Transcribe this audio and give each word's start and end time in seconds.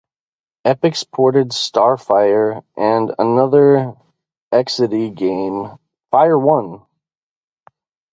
Epyx 0.65 1.05
ported 1.11 1.53
"Star 1.53 1.95
Fire" 1.95 2.63
and 2.75 3.13
another 3.19 3.93
Exidy 4.51 5.13
game, 5.13 5.77
"Fire 6.09 6.39
One! 6.39 6.81